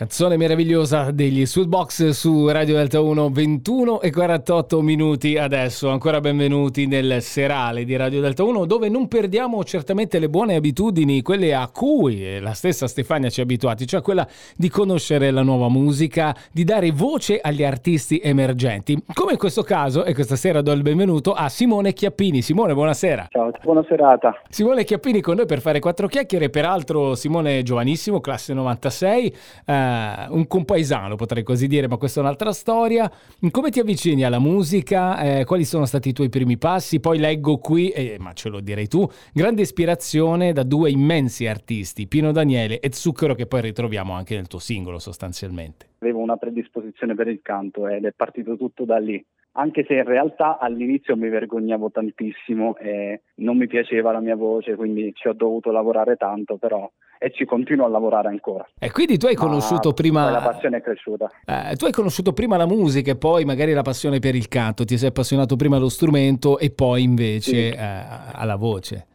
Canzone 0.00 0.38
meravigliosa 0.38 1.10
degli 1.10 1.44
Sweetbox 1.44 2.08
su 2.08 2.48
Radio 2.48 2.74
Delta 2.74 3.02
1, 3.02 3.28
21 3.28 4.00
e 4.00 4.10
48 4.10 4.80
minuti 4.80 5.36
adesso. 5.36 5.90
Ancora 5.90 6.20
benvenuti 6.20 6.86
nel 6.86 7.20
serale 7.20 7.84
di 7.84 7.94
Radio 7.96 8.22
Delta 8.22 8.42
1, 8.42 8.64
dove 8.64 8.88
non 8.88 9.08
perdiamo 9.08 9.62
certamente 9.62 10.18
le 10.18 10.30
buone 10.30 10.54
abitudini, 10.54 11.20
quelle 11.20 11.54
a 11.54 11.68
cui 11.68 12.40
la 12.40 12.54
stessa 12.54 12.88
Stefania 12.88 13.28
ci 13.28 13.40
ha 13.40 13.42
abituati, 13.42 13.86
cioè 13.86 14.00
quella 14.00 14.26
di 14.56 14.70
conoscere 14.70 15.30
la 15.30 15.42
nuova 15.42 15.68
musica, 15.68 16.34
di 16.50 16.64
dare 16.64 16.92
voce 16.92 17.38
agli 17.38 17.62
artisti 17.62 18.22
emergenti. 18.24 18.98
Come 19.12 19.32
in 19.32 19.38
questo 19.38 19.62
caso, 19.62 20.06
e 20.06 20.14
questa 20.14 20.36
sera 20.36 20.62
do 20.62 20.72
il 20.72 20.80
benvenuto 20.80 21.34
a 21.34 21.50
Simone 21.50 21.92
Chiappini. 21.92 22.40
Simone, 22.40 22.72
buonasera. 22.72 23.26
Ciao, 23.28 23.50
buona 23.62 23.84
serata. 23.86 24.34
Simone 24.48 24.84
Chiappini 24.84 25.20
con 25.20 25.36
noi 25.36 25.44
per 25.44 25.60
fare 25.60 25.78
quattro 25.78 26.06
chiacchiere, 26.06 26.48
peraltro 26.48 27.14
Simone 27.14 27.58
è 27.58 27.62
giovanissimo, 27.62 28.20
classe 28.20 28.54
96. 28.54 29.36
Eh, 29.66 29.88
un 30.30 30.46
compaesano, 30.46 31.16
potrei 31.16 31.42
così 31.42 31.66
dire, 31.66 31.88
ma 31.88 31.96
questa 31.96 32.20
è 32.20 32.22
un'altra 32.22 32.52
storia. 32.52 33.10
Come 33.50 33.70
ti 33.70 33.80
avvicini 33.80 34.24
alla 34.24 34.38
musica? 34.38 35.20
Eh, 35.20 35.44
quali 35.44 35.64
sono 35.64 35.84
stati 35.86 36.10
i 36.10 36.12
tuoi 36.12 36.28
primi 36.28 36.58
passi? 36.58 37.00
Poi 37.00 37.18
leggo 37.18 37.58
qui, 37.58 37.90
eh, 37.90 38.16
ma 38.18 38.32
ce 38.32 38.48
lo 38.48 38.60
direi 38.60 38.88
tu, 38.88 39.08
grande 39.32 39.62
ispirazione 39.62 40.52
da 40.52 40.62
due 40.62 40.90
immensi 40.90 41.46
artisti, 41.46 42.06
Pino 42.06 42.32
Daniele 42.32 42.80
e 42.80 42.90
Zucchero, 42.92 43.34
che 43.34 43.46
poi 43.46 43.60
ritroviamo 43.62 44.12
anche 44.12 44.34
nel 44.34 44.46
tuo 44.46 44.58
singolo 44.58 44.98
sostanzialmente. 44.98 45.88
Avevo 45.98 46.20
una 46.20 46.36
predisposizione 46.36 47.14
per 47.14 47.28
il 47.28 47.40
canto 47.42 47.86
ed 47.86 48.04
è 48.04 48.12
partito 48.12 48.56
tutto 48.56 48.84
da 48.84 48.98
lì 48.98 49.24
anche 49.60 49.84
se 49.86 49.94
in 49.94 50.04
realtà 50.04 50.58
all'inizio 50.58 51.16
mi 51.16 51.28
vergognavo 51.28 51.90
tantissimo 51.90 52.76
e 52.78 53.22
non 53.36 53.58
mi 53.58 53.66
piaceva 53.66 54.10
la 54.10 54.20
mia 54.20 54.34
voce, 54.34 54.74
quindi 54.74 55.12
ci 55.14 55.28
ho 55.28 55.34
dovuto 55.34 55.70
lavorare 55.70 56.16
tanto, 56.16 56.56
però 56.56 56.90
e 57.22 57.30
ci 57.32 57.44
continuo 57.44 57.84
a 57.84 57.90
lavorare 57.90 58.28
ancora. 58.28 58.66
E 58.78 58.90
quindi 58.90 59.18
tu 59.18 59.26
hai 59.26 59.34
conosciuto 59.34 59.88
Ma 59.88 59.94
prima 59.94 60.30
la 60.30 60.40
passione 60.40 60.78
è 60.78 60.80
cresciuta. 60.80 61.30
Eh, 61.44 61.76
tu 61.76 61.84
hai 61.84 61.92
conosciuto 61.92 62.32
prima 62.32 62.56
la 62.56 62.66
musica 62.66 63.10
e 63.10 63.16
poi 63.16 63.44
magari 63.44 63.74
la 63.74 63.82
passione 63.82 64.20
per 64.20 64.34
il 64.34 64.48
canto, 64.48 64.86
ti 64.86 64.96
sei 64.96 65.10
appassionato 65.10 65.56
prima 65.56 65.76
allo 65.76 65.90
strumento 65.90 66.58
e 66.58 66.70
poi 66.70 67.02
invece 67.02 67.72
sì. 67.72 67.76
eh, 67.76 68.02
alla 68.32 68.56
voce. 68.56 69.06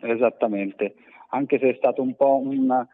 Esattamente, 0.00 0.94
anche 1.28 1.58
se 1.58 1.68
è 1.68 1.74
stato 1.76 2.00
un 2.00 2.16
po' 2.16 2.38
un, 2.38 2.86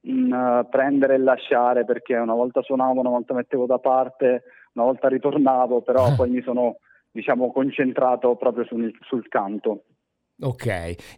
un 0.00 0.32
uh, 0.32 0.68
prendere 0.70 1.14
e 1.14 1.18
lasciare 1.18 1.84
perché 1.84 2.16
una 2.16 2.34
volta 2.34 2.62
suonavo, 2.62 3.00
una 3.00 3.10
volta 3.10 3.34
mettevo 3.34 3.66
da 3.66 3.78
parte 3.78 4.44
una 4.74 4.84
volta 4.84 5.08
ritornavo, 5.08 5.82
però 5.82 6.14
poi 6.14 6.30
mi 6.30 6.42
sono 6.42 6.76
diciamo 7.10 7.52
concentrato 7.52 8.36
proprio 8.36 8.64
sul, 8.64 8.90
sul 9.02 9.28
canto. 9.28 9.84
Ok, 10.40 10.66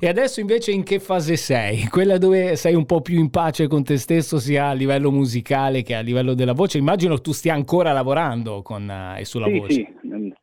e 0.01 0.09
adesso 0.09 0.41
invece 0.41 0.73
in 0.73 0.83
che 0.83 0.99
fase 0.99 1.37
sei? 1.37 1.87
Quella 1.89 2.19
dove 2.19 2.57
sei 2.57 2.75
un 2.75 2.85
po' 2.85 3.01
più 3.01 3.19
in 3.19 3.31
pace 3.31 3.69
con 3.69 3.83
te 3.83 3.97
stesso 3.97 4.39
sia 4.39 4.69
a 4.69 4.73
livello 4.73 5.11
musicale 5.11 5.83
che 5.83 5.95
a 5.95 6.01
livello 6.01 6.35
della 6.35 6.53
voce? 6.53 6.79
Immagino 6.79 7.21
tu 7.21 7.33
stia 7.33 7.55
ancora 7.55 7.93
lavorando 7.93 8.63
con, 8.63 8.87
uh, 8.89 9.19
e 9.19 9.25
sulla 9.25 9.47
sì, 9.47 9.59
voce. 9.59 9.73
Sì, 9.73 10.35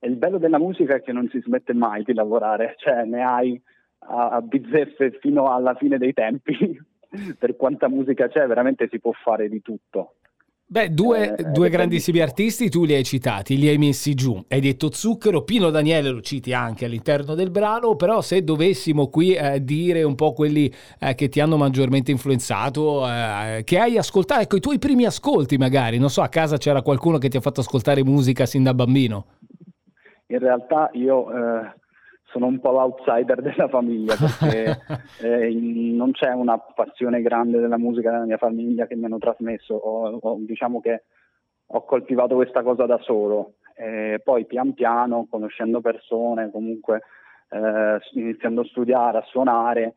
e 0.00 0.08
il 0.08 0.16
bello 0.16 0.38
della 0.38 0.58
musica 0.58 0.96
è 0.96 1.02
che 1.02 1.12
non 1.12 1.28
si 1.30 1.40
smette 1.40 1.72
mai 1.72 2.02
di 2.02 2.12
lavorare, 2.12 2.74
cioè 2.78 3.04
ne 3.04 3.22
hai 3.22 3.60
a 4.08 4.40
bizzeffe 4.40 5.18
fino 5.20 5.52
alla 5.52 5.74
fine 5.74 5.96
dei 5.98 6.12
tempi. 6.12 6.78
per 7.38 7.56
quanta 7.56 7.88
musica 7.88 8.28
c'è, 8.28 8.46
veramente 8.46 8.88
si 8.90 9.00
può 9.00 9.12
fare 9.12 9.48
di 9.48 9.62
tutto. 9.62 10.16
Beh, 10.68 10.92
due, 10.92 11.36
eh, 11.36 11.44
due 11.44 11.68
grandissimi 11.68 12.18
artisti 12.18 12.68
tu 12.68 12.84
li 12.84 12.92
hai 12.92 13.04
citati, 13.04 13.56
li 13.56 13.68
hai 13.68 13.78
messi 13.78 14.14
giù. 14.14 14.44
Hai 14.48 14.60
detto 14.60 14.90
Zucchero, 14.90 15.42
Pino 15.42 15.70
Daniele 15.70 16.10
lo 16.10 16.20
citi 16.20 16.52
anche 16.52 16.86
all'interno 16.86 17.34
del 17.34 17.50
brano, 17.50 17.94
però 17.94 18.20
se 18.20 18.42
dovessimo 18.42 19.06
qui 19.06 19.34
eh, 19.34 19.62
dire 19.62 20.02
un 20.02 20.16
po' 20.16 20.32
quelli 20.32 20.72
eh, 20.98 21.14
che 21.14 21.28
ti 21.28 21.38
hanno 21.38 21.56
maggiormente 21.56 22.10
influenzato, 22.10 23.08
eh, 23.08 23.62
che 23.64 23.78
hai 23.78 23.96
ascoltato, 23.96 24.40
ecco 24.40 24.56
i 24.56 24.60
tuoi 24.60 24.78
primi 24.80 25.04
ascolti 25.04 25.56
magari, 25.56 25.98
non 25.98 26.10
so, 26.10 26.20
a 26.22 26.28
casa 26.28 26.56
c'era 26.56 26.82
qualcuno 26.82 27.18
che 27.18 27.28
ti 27.28 27.36
ha 27.36 27.40
fatto 27.40 27.60
ascoltare 27.60 28.02
musica 28.02 28.44
sin 28.44 28.64
da 28.64 28.74
bambino? 28.74 29.26
In 30.26 30.40
realtà 30.40 30.90
io 30.94 31.30
eh, 31.30 31.74
sono 32.36 32.46
un 32.46 32.60
po' 32.60 32.72
l'outsider 32.72 33.40
della 33.42 33.68
famiglia 33.68 34.14
perché 34.14 34.78
eh, 35.26 35.50
non 35.54 36.12
c'è 36.12 36.32
una 36.32 36.58
passione 36.58 37.22
grande 37.22 37.58
della 37.58 37.78
musica 37.78 38.10
della 38.10 38.26
mia 38.26 38.36
famiglia 38.36 38.86
che 38.86 38.94
mi 38.94 39.06
hanno 39.06 39.18
trasmesso, 39.18 39.74
ho, 39.74 40.18
ho, 40.20 40.36
diciamo 40.40 40.80
che 40.80 41.04
ho 41.68 41.84
coltivato 41.84 42.34
questa 42.34 42.62
cosa 42.62 42.84
da 42.84 42.98
solo. 42.98 43.54
E 43.74 44.20
poi 44.22 44.46
pian 44.46 44.72
piano, 44.72 45.26
conoscendo 45.28 45.80
persone, 45.80 46.50
comunque 46.50 47.02
eh, 47.50 47.98
iniziando 48.12 48.62
a 48.62 48.64
studiare, 48.64 49.18
a 49.18 49.24
suonare, 49.26 49.96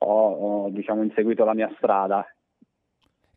ho, 0.00 0.64
ho 0.64 0.70
diciamo, 0.70 1.02
inseguito 1.02 1.44
la 1.44 1.54
mia 1.54 1.70
strada 1.76 2.26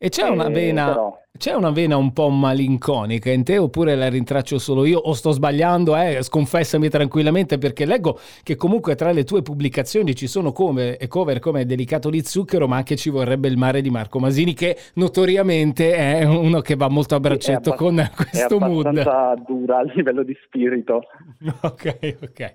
e 0.02 0.08
c'è 0.08 0.26
una, 0.26 0.46
eh, 0.46 0.50
vena, 0.50 0.86
però... 0.86 1.20
c'è 1.36 1.52
una 1.52 1.70
vena 1.72 1.98
un 1.98 2.14
po' 2.14 2.30
malinconica 2.30 3.30
in 3.30 3.44
te 3.44 3.58
oppure 3.58 3.94
la 3.94 4.08
rintraccio 4.08 4.58
solo 4.58 4.86
io 4.86 4.98
o 4.98 5.12
sto 5.12 5.30
sbagliando? 5.30 5.94
Eh? 5.94 6.22
Sconfessami 6.22 6.88
tranquillamente 6.88 7.58
perché 7.58 7.84
leggo 7.84 8.18
che 8.42 8.56
comunque 8.56 8.94
tra 8.94 9.12
le 9.12 9.24
tue 9.24 9.42
pubblicazioni 9.42 10.14
ci 10.14 10.26
sono 10.26 10.52
come, 10.52 10.96
cover 11.06 11.38
come 11.38 11.66
Delicato 11.66 12.08
di 12.08 12.24
zucchero 12.24 12.66
ma 12.66 12.76
anche 12.76 12.96
ci 12.96 13.10
vorrebbe 13.10 13.48
il 13.48 13.58
mare 13.58 13.82
di 13.82 13.90
Marco 13.90 14.18
Masini 14.18 14.54
che 14.54 14.74
notoriamente 14.94 15.94
è 15.94 16.24
uno 16.24 16.62
che 16.62 16.76
va 16.76 16.88
molto 16.88 17.16
a 17.16 17.20
braccetto 17.20 17.72
sì, 17.72 17.76
con 17.76 18.10
questo 18.16 18.58
mood. 18.58 18.86
È 18.86 19.00
abbastanza 19.00 19.42
dura 19.46 19.78
a 19.80 19.82
livello 19.82 20.22
di 20.22 20.34
spirito. 20.46 21.02
ok, 21.60 22.16
ok. 22.22 22.54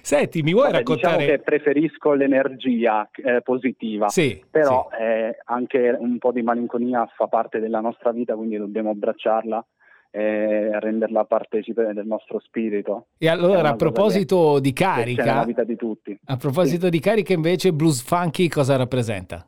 Senti, 0.00 0.42
mi 0.42 0.52
vuoi 0.52 0.66
Vabbè, 0.66 0.78
raccontare? 0.78 1.16
Diciamo 1.18 1.36
che 1.36 1.42
preferisco 1.42 2.12
l'energia 2.12 3.08
eh, 3.14 3.40
positiva, 3.42 4.08
sì, 4.08 4.42
però 4.50 4.88
sì. 4.90 5.02
Eh, 5.02 5.38
anche 5.44 5.96
un 5.98 6.18
po' 6.18 6.32
di 6.32 6.42
malinconia 6.42 7.06
fa 7.14 7.26
parte 7.26 7.60
della 7.60 7.80
nostra 7.80 8.12
vita, 8.12 8.34
quindi 8.34 8.56
dobbiamo 8.56 8.90
abbracciarla 8.90 9.64
e 10.10 10.80
renderla 10.80 11.24
partecipe 11.24 11.92
del 11.92 12.06
nostro 12.06 12.40
spirito. 12.40 13.08
E 13.18 13.28
allora, 13.28 13.70
a 13.70 13.76
proposito 13.76 14.58
di 14.58 14.72
carica, 14.72 15.34
la 15.34 15.44
vita 15.44 15.64
di 15.64 15.76
tutti. 15.76 16.18
A 16.26 16.36
proposito 16.36 16.86
sì. 16.86 16.90
di 16.90 17.00
carica, 17.00 17.32
invece, 17.32 17.72
blues 17.72 18.02
funky 18.02 18.48
cosa 18.48 18.76
rappresenta? 18.76 19.46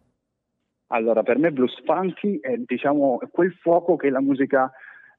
Allora, 0.88 1.22
per 1.22 1.38
me 1.38 1.52
blues 1.52 1.80
funky 1.84 2.40
è 2.40 2.56
diciamo 2.66 3.20
quel 3.30 3.52
fuoco 3.54 3.96
che 3.96 4.10
la 4.10 4.20
musica 4.20 4.70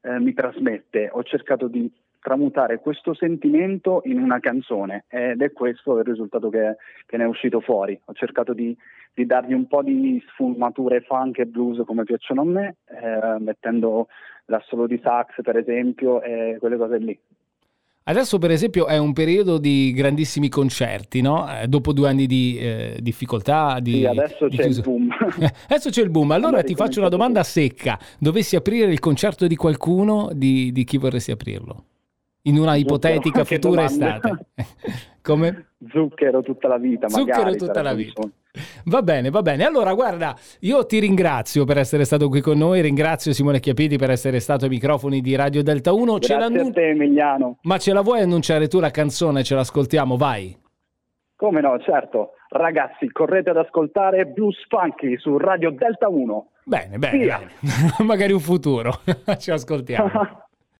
eh, 0.02 0.18
mi 0.20 0.32
trasmette. 0.34 1.08
Ho 1.12 1.22
cercato 1.22 1.66
di 1.66 1.90
tramutare 2.22 2.78
questo 2.78 3.14
sentimento 3.14 4.00
in 4.04 4.22
una 4.22 4.38
canzone 4.38 5.04
ed 5.08 5.42
è 5.42 5.52
questo 5.52 5.98
il 5.98 6.04
risultato 6.04 6.48
che, 6.48 6.76
che 7.04 7.16
ne 7.16 7.24
è 7.24 7.26
uscito 7.26 7.60
fuori. 7.60 8.00
Ho 8.04 8.12
cercato 8.12 8.54
di, 8.54 8.74
di, 9.12 9.26
dargli 9.26 9.52
un 9.52 9.66
po' 9.66 9.82
di 9.82 10.22
sfumature 10.28 11.00
funk 11.00 11.38
e 11.38 11.46
blues 11.46 11.82
come 11.84 12.04
piacciono 12.04 12.42
a 12.42 12.44
me, 12.44 12.76
eh, 12.86 13.38
mettendo 13.40 14.06
l'assolo 14.46 14.86
di 14.86 15.00
sax 15.02 15.42
per 15.42 15.56
esempio 15.56 16.22
e 16.22 16.56
quelle 16.60 16.76
cose 16.76 16.98
lì. 16.98 17.18
Adesso 18.04 18.38
per 18.38 18.50
esempio 18.50 18.86
è 18.86 18.98
un 18.98 19.12
periodo 19.12 19.58
di 19.58 19.92
grandissimi 19.92 20.48
concerti, 20.48 21.20
no? 21.20 21.46
Eh, 21.48 21.68
dopo 21.68 21.92
due 21.92 22.08
anni 22.08 22.26
di 22.26 22.56
eh, 22.58 22.98
difficoltà. 23.00 23.78
Di, 23.80 23.98
sì, 23.98 24.06
adesso 24.06 24.48
di 24.48 24.56
c'è 24.56 24.64
chiuso. 24.64 24.80
il 24.80 24.86
boom. 24.86 25.16
adesso 25.68 25.90
c'è 25.90 26.02
il 26.02 26.10
boom. 26.10 26.30
Allora, 26.32 26.48
allora 26.48 26.62
ti 26.62 26.74
faccio 26.74 27.00
una 27.00 27.08
domanda 27.08 27.42
secca. 27.42 27.98
Dovessi 28.18 28.56
aprire 28.56 28.90
il 28.90 28.98
concerto 28.98 29.46
di 29.46 29.54
qualcuno, 29.56 30.30
di, 30.32 30.72
di 30.72 30.82
chi 30.82 30.98
vorresti 30.98 31.30
aprirlo? 31.30 31.84
In 32.42 32.58
una 32.58 32.74
ipotetica 32.74 33.44
Zucchero, 33.44 33.60
futura 33.60 33.84
estate. 33.84 34.46
Come? 35.22 35.66
Zucchero 35.88 36.42
tutta 36.42 36.68
la 36.68 36.78
vita, 36.78 37.08
Zucchero 37.08 37.38
magari, 37.38 37.56
tutta 37.56 37.82
la 37.82 37.94
vita. 37.94 38.22
Va 38.86 39.02
bene, 39.02 39.30
va 39.30 39.40
bene. 39.40 39.64
Allora, 39.64 39.94
guarda, 39.94 40.36
io 40.60 40.84
ti 40.84 40.98
ringrazio 40.98 41.64
per 41.64 41.78
essere 41.78 42.04
stato 42.04 42.28
qui 42.28 42.40
con 42.40 42.58
noi, 42.58 42.80
ringrazio 42.80 43.32
Simone 43.32 43.60
Chiapiti 43.60 43.96
per 43.96 44.10
essere 44.10 44.40
stato 44.40 44.64
ai 44.64 44.70
microfoni 44.70 45.20
di 45.20 45.34
Radio 45.36 45.62
Delta 45.62 45.92
1. 45.92 46.18
Grazie 46.18 46.50
ce 46.50 46.60
a 46.60 46.70
te, 46.70 46.88
Emiliano. 46.88 47.58
Ma 47.62 47.78
ce 47.78 47.92
la 47.92 48.00
vuoi 48.00 48.20
annunciare 48.20 48.68
tu 48.68 48.80
la 48.80 48.90
canzone? 48.90 49.44
Ce 49.44 49.54
l'ascoltiamo, 49.54 50.16
vai. 50.16 50.58
Come 51.36 51.60
no, 51.60 51.78
certo. 51.80 52.32
Ragazzi, 52.48 53.10
correte 53.10 53.50
ad 53.50 53.56
ascoltare 53.56 54.26
Blues 54.26 54.56
Funky 54.68 55.18
su 55.18 55.38
Radio 55.38 55.70
Delta 55.70 56.08
1. 56.08 56.46
Bene, 56.64 56.98
bene, 56.98 57.18
bene. 57.18 57.50
magari 58.04 58.32
un 58.32 58.40
futuro. 58.40 59.00
ci 59.38 59.50
ascoltiamo. 59.50 60.10